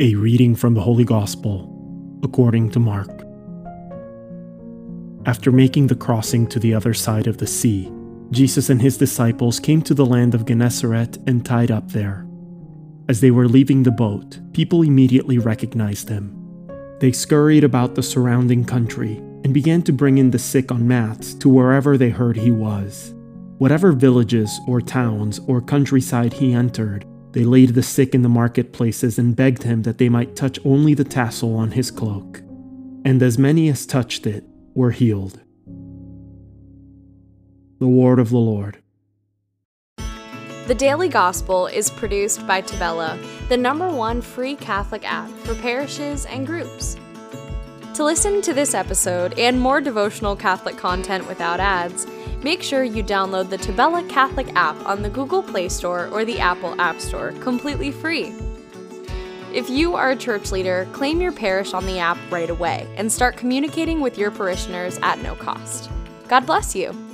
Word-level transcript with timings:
A 0.00 0.14
reading 0.14 0.54
from 0.54 0.74
the 0.74 0.80
Holy 0.80 1.02
Gospel 1.02 1.74
according 2.22 2.70
to 2.70 2.78
Mark. 2.78 3.10
After 5.26 5.50
making 5.50 5.88
the 5.88 5.96
crossing 5.96 6.46
to 6.50 6.60
the 6.60 6.72
other 6.72 6.94
side 6.94 7.26
of 7.26 7.38
the 7.38 7.48
sea, 7.48 7.92
Jesus 8.30 8.70
and 8.70 8.80
his 8.80 8.96
disciples 8.96 9.58
came 9.58 9.82
to 9.82 9.94
the 9.94 10.06
land 10.06 10.36
of 10.36 10.46
Gennesaret 10.46 11.18
and 11.26 11.44
tied 11.44 11.72
up 11.72 11.90
there. 11.90 12.28
As 13.08 13.20
they 13.20 13.32
were 13.32 13.48
leaving 13.48 13.82
the 13.82 13.90
boat, 13.90 14.38
people 14.52 14.82
immediately 14.82 15.38
recognized 15.38 16.08
him. 16.08 16.32
They 17.00 17.10
scurried 17.10 17.64
about 17.64 17.96
the 17.96 18.02
surrounding 18.04 18.64
country 18.64 19.16
and 19.42 19.52
began 19.52 19.82
to 19.82 19.92
bring 19.92 20.18
in 20.18 20.30
the 20.30 20.38
sick 20.38 20.70
on 20.70 20.86
mats 20.86 21.34
to 21.34 21.48
wherever 21.48 21.98
they 21.98 22.10
heard 22.10 22.36
he 22.36 22.52
was. 22.52 23.14
Whatever 23.58 23.90
villages 23.90 24.60
or 24.68 24.80
towns 24.80 25.40
or 25.48 25.60
countryside 25.60 26.34
he 26.34 26.52
entered, 26.52 27.04
they 27.32 27.44
laid 27.44 27.74
the 27.74 27.82
sick 27.82 28.14
in 28.14 28.22
the 28.22 28.28
marketplaces 28.28 29.18
and 29.18 29.36
begged 29.36 29.62
him 29.62 29.82
that 29.82 29.98
they 29.98 30.08
might 30.08 30.34
touch 30.34 30.58
only 30.64 30.94
the 30.94 31.04
tassel 31.04 31.54
on 31.56 31.72
his 31.72 31.90
cloak. 31.90 32.40
And 33.04 33.22
as 33.22 33.38
many 33.38 33.68
as 33.68 33.86
touched 33.86 34.26
it 34.26 34.44
were 34.74 34.90
healed. 34.90 35.40
The 37.78 37.88
Word 37.88 38.18
of 38.18 38.30
the 38.30 38.38
Lord. 38.38 38.82
The 40.66 40.74
Daily 40.74 41.08
Gospel 41.08 41.66
is 41.66 41.90
produced 41.90 42.46
by 42.46 42.60
Tabella, 42.60 43.18
the 43.48 43.56
number 43.56 43.88
one 43.88 44.20
free 44.20 44.54
Catholic 44.54 45.10
app 45.10 45.30
for 45.30 45.54
parishes 45.54 46.26
and 46.26 46.46
groups. 46.46 46.96
To 47.94 48.04
listen 48.04 48.42
to 48.42 48.52
this 48.52 48.74
episode 48.74 49.38
and 49.38 49.60
more 49.60 49.80
devotional 49.80 50.36
Catholic 50.36 50.76
content 50.76 51.26
without 51.26 51.58
ads, 51.58 52.06
make 52.42 52.62
sure 52.62 52.84
you 52.84 53.02
download 53.02 53.48
the 53.48 53.58
Tabella 53.58 54.08
Catholic 54.08 54.48
app 54.54 54.76
on 54.86 55.02
the 55.02 55.10
Google 55.10 55.42
Play 55.42 55.68
Store 55.68 56.08
or 56.08 56.24
the 56.24 56.38
Apple 56.38 56.80
App 56.80 57.00
Store 57.00 57.32
completely 57.40 57.90
free. 57.90 58.32
If 59.52 59.70
you 59.70 59.94
are 59.94 60.10
a 60.10 60.16
church 60.16 60.52
leader, 60.52 60.86
claim 60.92 61.20
your 61.20 61.32
parish 61.32 61.72
on 61.72 61.86
the 61.86 61.98
app 61.98 62.18
right 62.30 62.50
away 62.50 62.86
and 62.96 63.10
start 63.10 63.36
communicating 63.36 64.00
with 64.00 64.18
your 64.18 64.30
parishioners 64.30 64.98
at 65.02 65.22
no 65.22 65.34
cost. 65.34 65.90
God 66.28 66.44
bless 66.44 66.76
you. 66.76 67.07